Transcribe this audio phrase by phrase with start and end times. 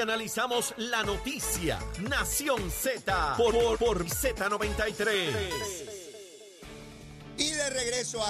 [0.00, 1.78] Analizamos la noticia.
[2.08, 4.96] Nación Z por, por, por Z93.
[7.36, 8.24] Y de regreso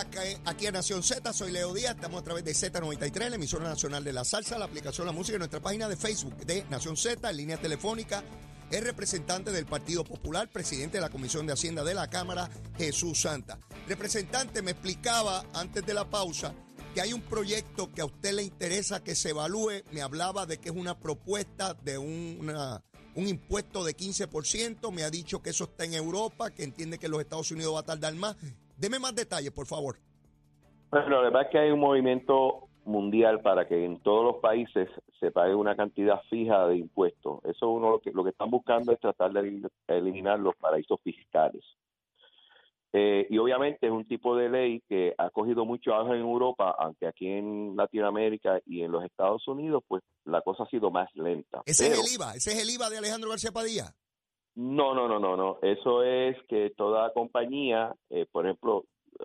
[0.44, 4.02] aquí a Nación Z, soy Leo Díaz, estamos a través de Z93, la emisora nacional
[4.02, 7.30] de la salsa, la aplicación La Música y nuestra página de Facebook de Nación Z,
[7.30, 8.24] en línea telefónica,
[8.72, 13.20] el representante del Partido Popular, presidente de la Comisión de Hacienda de la Cámara, Jesús
[13.20, 13.60] Santa.
[13.86, 16.54] Representante, me explicaba antes de la pausa
[16.94, 20.58] que hay un proyecto que a usted le interesa que se evalúe, me hablaba de
[20.58, 22.82] que es una propuesta de un, una-
[23.14, 27.08] un impuesto de 15%, me ha dicho que eso está en Europa, que entiende que
[27.08, 28.36] los Estados Unidos va a tardar más.
[28.76, 29.96] Deme más detalles, por favor.
[30.90, 34.88] Bueno, la verdad es que hay un movimiento mundial para que en todos los países
[35.20, 37.40] se pague una cantidad fija de impuestos.
[37.44, 40.98] Eso uno lo que, lo que están buscando es tratar de elim- eliminar los paraísos
[41.02, 41.62] fiscales.
[42.92, 46.74] Eh, y obviamente es un tipo de ley que ha cogido mucho auge en Europa,
[46.78, 51.08] aunque aquí en Latinoamérica y en los Estados Unidos, pues la cosa ha sido más
[51.14, 51.62] lenta.
[51.64, 53.94] Ese Pero- es el IVA, ese es el IVA de Alejandro García Padilla.
[54.54, 55.58] no, no, no, no, no.
[55.62, 58.84] Eso es que toda compañía, eh, por ejemplo,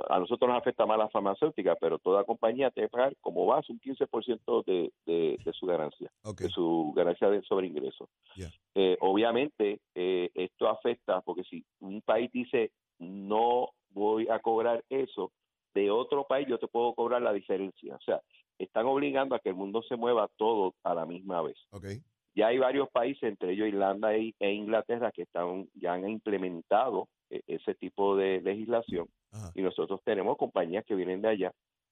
[0.10, 3.72] a nosotros nos afecta más la farmacéutica, pero toda compañía tiene que pagar como base
[3.74, 8.08] un 15% de, de, de su ganancia, de su ganancia de sobre ingreso.
[8.38, 8.50] Ya.
[8.76, 15.32] Eh, obviamente, eh, esto afecta porque si un país dice no voy a cobrar eso,
[15.74, 17.96] de otro país yo te puedo cobrar la diferencia.
[17.96, 18.22] O sea,
[18.60, 21.86] están obligando a que el mundo se mueva todo a la misma vez Ok.
[22.36, 27.08] ya hay varios países, entre ellos Irlanda e, e Inglaterra, que están ya han implementado
[27.30, 29.52] eh, ese tipo de legislación Ajá.
[29.56, 31.52] y nosotros tenemos compañías que vienen de allá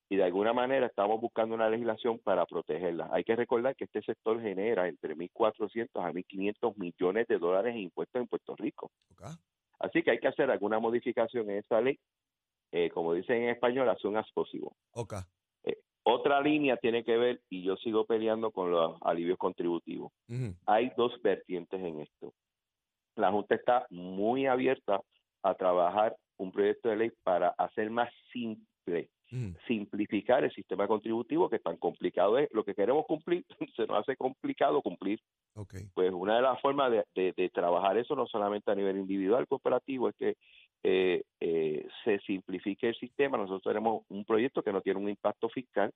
[0.09, 3.09] y de alguna manera estamos buscando una legislación para protegerlas.
[3.11, 7.81] Hay que recordar que este sector genera entre 1.400 a 1.500 millones de dólares en
[7.81, 8.91] impuestos en Puerto Rico.
[9.11, 9.23] ok.
[9.79, 11.97] Así que hay que hacer alguna modificación en esa ley,
[12.71, 14.71] eh, como dicen en español, as soon as possible.
[14.93, 15.15] Ok.
[16.07, 20.11] Otra línea tiene que ver, y yo sigo peleando con los alivios contributivos
[20.67, 22.33] hay dos vertientes en esto.
[23.15, 25.01] La Junta está muy abierta
[25.41, 29.09] a trabajar un proyecto de ley para hacer más simple,
[29.67, 32.49] simplificar el sistema contributivo que tan complicado es.
[32.51, 33.43] Lo que queremos cumplir,
[33.75, 35.19] se nos hace complicado cumplir.
[35.93, 39.47] Pues una de las formas de, de- de trabajar eso, no solamente a nivel individual,
[39.47, 40.35] cooperativo, es que
[40.83, 43.37] eh, eh, se simplifique el sistema.
[43.37, 45.91] Nosotros tenemos un proyecto que no tiene un impacto fiscal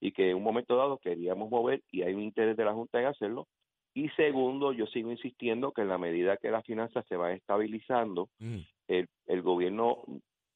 [0.00, 3.00] y que en un momento dado queríamos mover y hay un interés de la Junta
[3.00, 3.46] en hacerlo.
[3.94, 8.28] Y segundo, yo sigo insistiendo que en la medida que las finanzas se van estabilizando,
[8.40, 8.62] Ujú.
[8.88, 10.02] el, el gobierno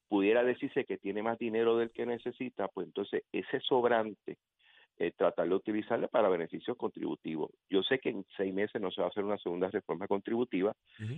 [0.09, 4.37] pudiera decirse que tiene más dinero del que necesita, pues entonces ese sobrante,
[5.03, 7.51] eh, tratar de utilizarle para beneficios contributivos.
[7.69, 10.77] Yo sé que en seis meses no se va a hacer una segunda reforma contributiva,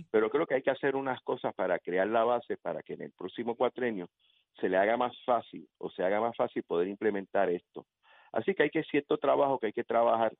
[0.09, 3.03] pero creo que hay que hacer unas cosas para crear la base para que en
[3.03, 4.07] el próximo cuatrenio
[4.59, 7.85] se le haga más fácil o se haga más fácil poder implementar esto.
[8.31, 10.33] Así que hay que cierto trabajo que hay que trabajar,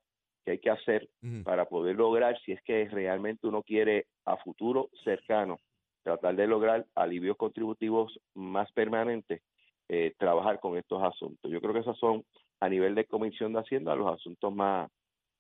[0.44, 1.08] que hay que hacer
[1.44, 5.60] para poder lograr, si es que realmente uno quiere a futuro cercano,
[6.02, 9.44] tratar de lograr alivios contributivos más permanentes,
[9.88, 11.52] eh, trabajar con estos asuntos.
[11.52, 12.26] Yo creo que esos son,
[12.60, 14.90] a nivel de Comisión de Hacienda, los asuntos más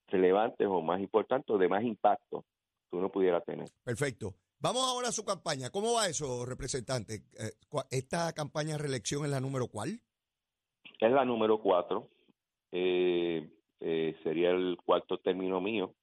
[0.07, 2.45] relevantes o más importantes o de más impacto
[2.89, 3.67] que uno pudiera tener.
[3.83, 4.33] Perfecto.
[4.59, 5.69] Vamos ahora a su campaña.
[5.69, 7.23] ¿Cómo va eso, representante?
[7.37, 7.51] Eh,
[7.91, 9.99] ¿Esta campaña de reelección es la número cuál?
[10.99, 12.09] Es la número cuatro,
[12.71, 13.49] eh,
[13.81, 15.93] eh, sería el cuarto término mío.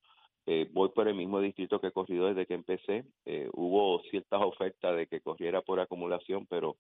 [0.45, 3.05] Eh, voy por el mismo distrito que he corrido desde que empecé.
[3.25, 6.77] Eh, hubo ciertas ofertas de que corriera por acumulación, pero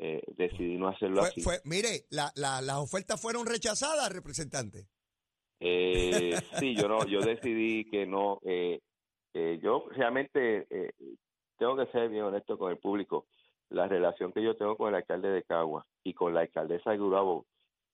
[0.00, 1.40] eh, decidí no hacerlo Fue, así.
[1.42, 4.86] fue- mire, la- la- las ofertas fueron rechazadas, representante.
[5.60, 6.30] Eh,
[6.64, 8.38] sí, yo no, yo decidí que no.
[8.44, 8.80] Eh,
[9.34, 10.92] eh, yo realmente eh,
[11.58, 13.26] tengo que ser bien honesto con el público.
[13.70, 16.98] La relación que yo tengo con el alcalde de Cagua y con la alcaldesa de
[16.98, 17.44] Gurabo,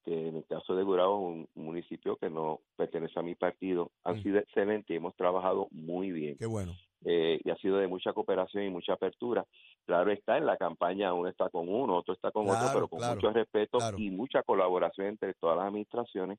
[0.04, 3.91] que en el caso de Gurabo es un municipio que no pertenece a mi partido,
[4.04, 4.22] han Mm.
[4.22, 6.37] sido excelentes y hemos trabajado muy bien.
[6.37, 6.76] Qué bueno.
[7.04, 9.44] Eh, y ha sido de mucha cooperación y mucha apertura.
[9.87, 12.88] Claro está, en la campaña uno está con uno, otro está con otro, Claro, pero
[12.88, 13.98] con claro, mucho respeto claro.
[13.98, 16.38] y mucha colaboración entre todas las administraciones.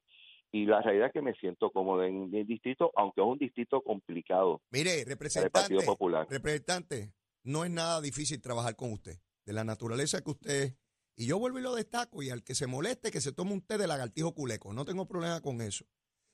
[0.51, 3.81] Y la realidad es que me siento cómodo en mi distrito, aunque es un distrito
[3.81, 6.27] complicado Mire, representante, Partido Popular.
[6.29, 7.13] representante,
[7.43, 9.17] no es nada difícil trabajar con usted.
[9.45, 10.77] De la naturaleza que usted es.
[11.17, 13.61] Y yo vuelvo y lo destaco, y al que se moleste, que se tome un
[13.61, 14.73] té de lagartijo culeco.
[14.73, 15.85] No tengo problema con eso.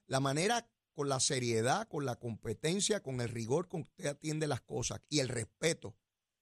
[0.08, 4.48] La manera, con la seriedad, con la competencia, con el rigor con que usted atiende
[4.48, 5.96] las cosas y el respeto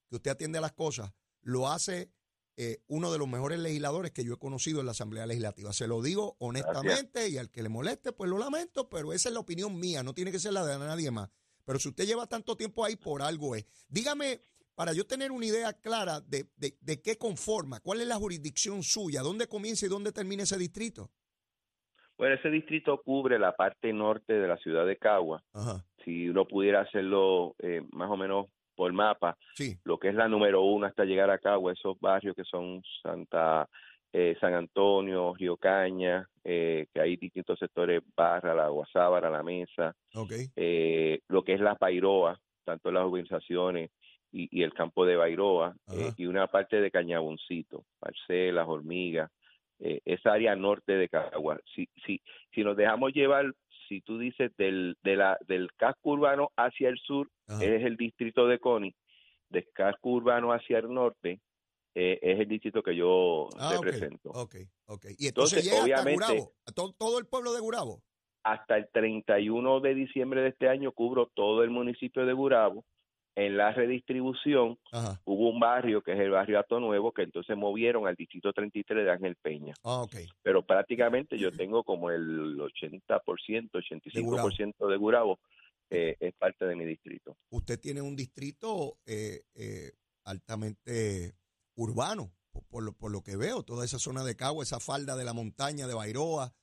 [0.10, 1.12] que usted atiende a las cosas,
[1.42, 2.12] lo hace
[2.58, 5.72] eh, uno de los mejores legisladores que yo he conocido en la Asamblea Legislativa.
[5.72, 9.34] Se lo digo honestamente y al que le moleste, pues lo lamento, pero esa es
[9.34, 11.30] la opinión mía, no tiene que ser la de nadie más.
[11.64, 13.66] Pero si usted lleva tanto tiempo ahí, por algo es.
[13.88, 14.42] Dígame,
[14.76, 18.84] para yo tener una idea clara de, de, de qué conforma, cuál es la jurisdicción
[18.84, 21.12] suya, dónde comienza y dónde termina ese distrito.
[22.20, 25.82] Bueno, ese distrito cubre la parte norte de la ciudad de Cagua, Ajá.
[26.04, 29.78] si uno pudiera hacerlo eh, más o menos por mapa, Sí.
[29.86, 33.70] lo que es la número uno hasta llegar a Cagua, esos barrios que son Santa
[34.12, 39.96] eh, San Antonio, Río Caña, eh, que hay distintos sectores, Barra, la Guasábara, la Mesa,
[40.16, 40.32] Ok.
[40.58, 43.92] eh, lo que es la Pairoa, tanto las urbanizaciones
[44.32, 49.32] y, y el campo de Bairoa, eh, y una parte de Cañaboncito, Parcelas, Hormigas,
[49.80, 51.60] eh, esa área norte de Cagua.
[51.76, 52.22] Si, si,
[52.54, 53.54] si nos dejamos llevar,
[53.88, 57.64] si tú dices del, de la, del casco urbano hacia el sur, Ajá.
[57.64, 58.94] es el distrito de Coni,
[59.50, 61.40] del casco urbano hacia el norte,
[61.96, 64.30] eh, es el distrito que yo Ah, represento.
[64.30, 64.56] ok,
[64.86, 65.06] ok.
[65.18, 68.02] Y entonces, Entonces, llega obviamente- hasta Gurabo, a to- todo el pueblo de Gurabo.
[68.44, 72.86] hasta el 31 de diciembre de este año cubro todo el municipio de Gurabo.
[73.36, 75.22] En la redistribución Ajá.
[75.24, 79.06] hubo un barrio que es el barrio Ato Nuevo que entonces movieron al distrito 33
[79.06, 79.74] de Ángel Peña.
[79.84, 80.06] Ah.
[80.42, 83.12] Pero prácticamente yo tengo como el 80%,
[83.72, 85.40] 85% de Gurabo
[85.90, 87.38] eh, es parte de mi distrito.
[87.50, 89.92] Usted tiene un distrito eh, eh,
[90.24, 91.34] altamente
[91.76, 93.64] urbano, por, por lo, por lo que veo.
[93.64, 96.54] Toda esa zona de Cagua, esa falda de la montaña de Bairoa,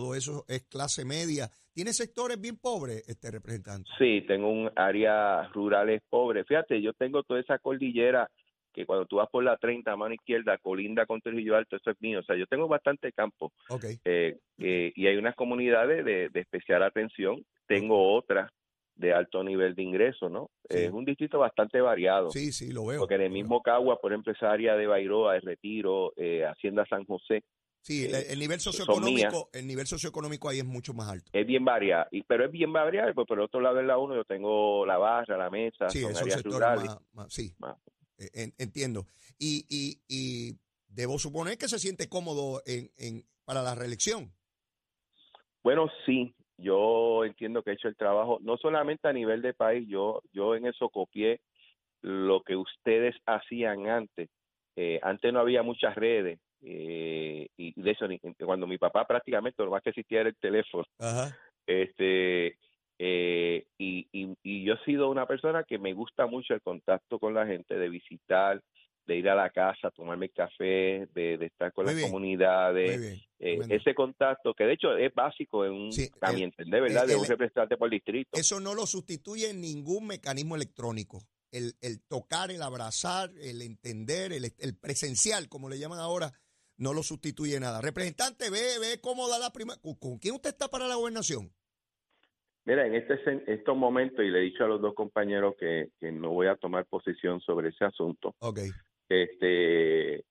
[0.00, 1.48] todo eso es clase media.
[1.72, 3.90] ¿Tiene sectores bien pobres, este representante?
[3.98, 6.44] Sí, tengo un área rurales pobre.
[6.44, 8.28] Fíjate, yo tengo toda esa cordillera
[8.72, 11.90] que cuando tú vas por la 30 a mano izquierda, colinda con Trujillo Alto, eso
[11.90, 12.20] es mío.
[12.20, 13.84] O sea, yo tengo bastante campo Ok.
[14.04, 17.44] eh, eh, y hay unas comunidades de, de especial atención.
[17.68, 18.50] Tengo otras
[18.96, 20.50] de alto nivel de ingreso, ¿no?
[20.68, 20.78] Sí.
[20.78, 22.30] Es un distrito bastante variado.
[22.30, 23.00] Sí, sí, lo veo.
[23.00, 26.84] Porque en el mismo Cagua, por ejemplo, esa área de Bairoa, de Retiro, eh, Hacienda
[26.86, 27.42] San José,
[27.84, 31.30] Sí, el, eh, el nivel socioeconómico, el nivel socioeconómico ahí es mucho más alto.
[31.34, 32.06] es bien variado.
[32.12, 34.96] Y, pero es bien variado, pues por otro lado en la 1 yo tengo la
[34.96, 36.86] barra, la mesa, Sí, son áreas rurales.
[36.86, 37.76] más, más- sí, Más.
[38.16, 39.06] en- entiendo.
[39.38, 40.56] Y, y, y
[40.88, 44.32] debo suponer que se siente cómodo en, en, para la reelección.
[45.62, 49.86] Bueno, sí, yo entiendo que he hecho el trabajo, no solamente a nivel de país,
[49.88, 51.42] yo, yo en eso copié
[52.00, 54.30] lo que ustedes hacían antes.
[54.76, 58.06] Eh, antes no había muchas redes, eh, y de eso,
[58.44, 60.84] cuando mi papá prácticamente lo más que existía era el teléfono.
[60.98, 61.36] Ajá.
[61.66, 62.56] Este,
[62.98, 67.18] eh, y, y, y yo he sido una persona que me gusta mucho el contacto
[67.18, 68.62] con la gente, de visitar,
[69.06, 72.98] de ir a la casa, tomarme café, de, de estar con Muy las bien, comunidades.
[72.98, 73.20] Muy bien.
[73.40, 76.80] Eh, ese contacto, que de hecho es básico en un, Sí, a el- mi entender,
[76.80, 77.06] ¿verdad?
[77.06, 78.30] de el- un representante por distrito.
[78.38, 81.20] Eso no lo sustituye en ningún mecanismo electrónico.
[81.52, 86.32] El, el tocar, el abrazar, el entender, el, el presencial, como le llaman ahora,
[86.76, 87.80] no lo sustituye nada.
[87.80, 89.78] Representante, ve, ve cómo da la primera.
[89.80, 91.50] ¿Con, quién usted está para la gobernación?
[92.66, 93.18] Mira, en este,
[93.52, 96.56] estos momentos, y le he dicho a los dos compañeros que, que no voy a
[96.56, 98.60] tomar posición sobre ese asunto, Ok.
[99.08, 100.24] este,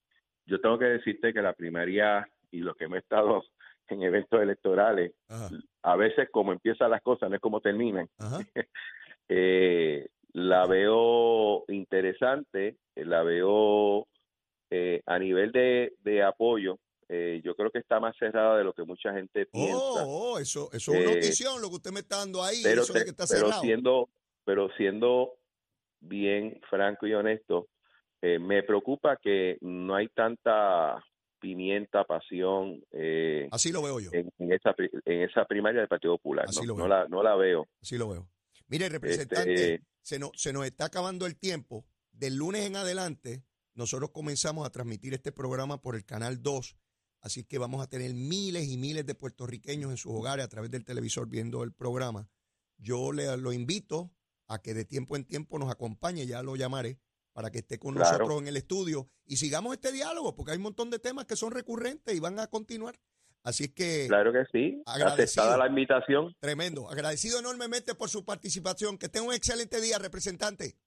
[0.45, 3.43] yo tengo que decirte que la primaria y lo que me he estado
[3.87, 5.49] en eventos electorales, Ajá.
[5.83, 8.09] a veces como empiezan las cosas, no es como terminan.
[9.29, 14.05] Eh, la veo interesante, la veo
[14.75, 16.79] eh, a nivel de, de apoyo.
[17.09, 19.75] eh, yo creo que está más cerrada de lo que mucha gente piensa.
[19.77, 22.61] Oh, oh, eso, eso es una Eh, notición, lo que usted me está dando ahí,
[22.63, 23.61] pero, eso que está pero cerrado.
[23.61, 24.09] siendo
[24.45, 25.33] pero siendo
[25.99, 27.67] bien franco y honesto
[28.21, 31.03] eh, me preocupa que no hay tanta
[31.39, 34.73] pimienta pasión eh, Así lo veo yo, en, en esa
[35.05, 36.87] en esa primaria del Partido Popular Así no, lo no veo.
[36.87, 38.27] la no la veo así lo veo.
[38.69, 41.85] Mire, representante, Este, se, nos, se nos está acabando el tiempo.
[42.11, 43.43] Del lunes en adelante,
[43.75, 46.77] nosotros comenzamos a transmitir este programa por el Canal 2.
[47.21, 50.69] Así que vamos a tener miles y miles de puertorriqueños en sus hogares a través
[50.71, 52.29] del televisor viendo el programa.
[52.77, 54.11] Yo le lo invito
[54.47, 56.99] a que de tiempo en tiempo nos acompañe, ya lo llamaré,
[57.31, 58.17] para que esté con Claro.
[58.17, 61.35] nosotros en el estudio y sigamos este diálogo, porque hay un montón de temas que
[61.37, 62.99] son recurrentes y van a continuar.
[63.41, 65.43] Así es que, claro que sí agradecido.
[65.43, 66.89] aceptada la invitación tremendo.
[66.89, 68.97] Agradecido enormemente por su participación.
[68.97, 70.77] Que tenga un excelente día, representante.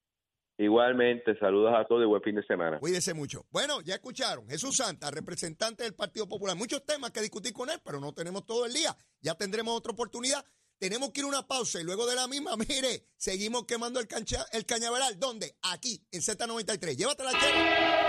[0.58, 3.46] Igualmente saludos a todos y buen fin de semana Cuídese mucho.
[3.50, 4.48] Bueno, ya escucharon.
[4.48, 6.56] Jesús Santa, representante del Partido Popular.
[6.56, 8.96] Muchos temas que discutir con él, pero no tenemos todo el día.
[9.20, 10.44] Ya tendremos otra oportunidad.
[10.78, 14.06] Tenemos que ir a una pausa y luego de la misma, mire, seguimos quemando el,
[14.06, 15.18] cancha, el cañaveral.
[15.18, 15.56] ¿Dónde?
[15.62, 16.96] Aquí, en Z93.
[16.96, 18.05] Llévatela, Chero.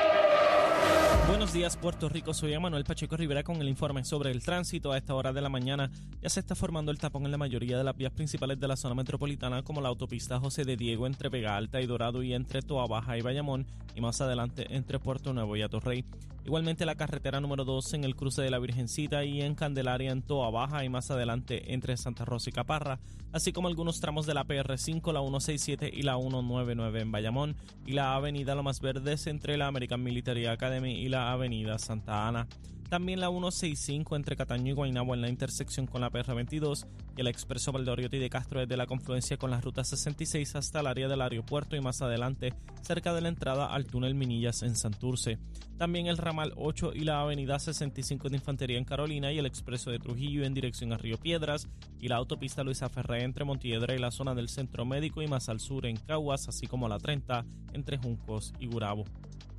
[1.58, 2.36] Días, Puerto Rico.
[2.36, 4.92] Soy Manuel Pacheco Rivera con el informe sobre el tránsito.
[4.92, 5.90] A esta hora de la mañana
[6.22, 8.76] ya se está formando el tapón en la mayoría de las vías principales de la
[8.76, 12.62] zona metropolitana, como la autopista José de Diego entre Vega Alta y Dorado y entre
[12.62, 16.06] Toa Baja y Bayamón, y más adelante entre Puerto Nuevo y Atorrey.
[16.48, 20.22] Igualmente la carretera número 2 en el cruce de la Virgencita y en Candelaria en
[20.22, 23.02] Toa Baja y más adelante entre Santa Rosa y Caparra,
[23.34, 27.92] así como algunos tramos de la PR5, la 167 y la 199 en Bayamón y
[27.92, 32.48] la avenida Lomas Verdes entre la American Military Academy y la avenida Santa Ana.
[32.90, 37.28] También la 165 entre Cataño y Guaynabo en la intersección con la PR22 y el
[37.28, 41.22] expreso Valdoriotti de Castro desde la confluencia con la ruta 66 hasta el área del
[41.22, 45.38] aeropuerto y más adelante cerca de la entrada al túnel Minillas en Santurce.
[45.78, 49.92] También el ramal 8 y la avenida 65 de Infantería en Carolina y el expreso
[49.92, 51.68] de Trujillo en dirección a Río Piedras
[52.00, 55.50] y la autopista Luisa Ferré entre Montiedra y la zona del Centro Médico y más
[55.50, 59.04] al sur en Caguas, así como la 30 entre Juncos y Gurabo.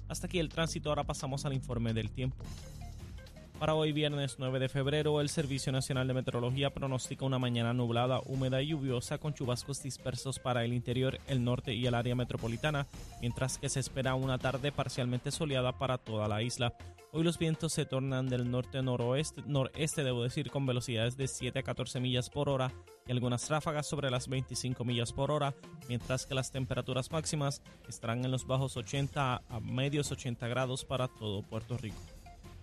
[0.08, 2.42] Hasta aquí el tránsito, ahora pasamos al informe del tiempo.
[3.58, 8.20] Para hoy viernes 9 de febrero, el Servicio Nacional de Meteorología pronostica una mañana nublada,
[8.24, 12.86] húmeda y lluviosa con chubascos dispersos para el interior, el norte y el área metropolitana,
[13.20, 16.72] mientras que se espera una tarde parcialmente soleada para toda la isla.
[17.10, 21.62] Hoy los vientos se tornan del norte-noroeste, noreste debo decir, con velocidades de 7 a
[21.64, 22.72] 14 millas por hora
[23.08, 25.52] y algunas ráfagas sobre las 25 millas por hora,
[25.88, 31.08] mientras que las temperaturas máximas estarán en los bajos 80 a medios 80 grados para
[31.08, 32.17] todo Puerto Rico.